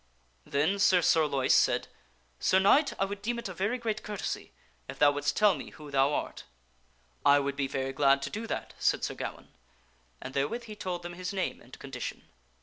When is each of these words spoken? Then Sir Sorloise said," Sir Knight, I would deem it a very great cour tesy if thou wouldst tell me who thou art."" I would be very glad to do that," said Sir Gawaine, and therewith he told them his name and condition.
Then 0.47 0.79
Sir 0.79 1.03
Sorloise 1.03 1.53
said," 1.53 1.87
Sir 2.39 2.57
Knight, 2.57 2.91
I 2.97 3.05
would 3.05 3.21
deem 3.21 3.37
it 3.37 3.47
a 3.47 3.53
very 3.53 3.77
great 3.77 4.01
cour 4.01 4.17
tesy 4.17 4.49
if 4.89 4.97
thou 4.97 5.11
wouldst 5.11 5.37
tell 5.37 5.53
me 5.53 5.69
who 5.69 5.91
thou 5.91 6.11
art."" 6.11 6.45
I 7.23 7.37
would 7.37 7.55
be 7.55 7.67
very 7.67 7.93
glad 7.93 8.23
to 8.23 8.31
do 8.31 8.47
that," 8.47 8.73
said 8.79 9.03
Sir 9.03 9.13
Gawaine, 9.13 9.49
and 10.19 10.33
therewith 10.33 10.63
he 10.63 10.75
told 10.75 11.03
them 11.03 11.13
his 11.13 11.33
name 11.33 11.61
and 11.61 11.77
condition. 11.77 12.23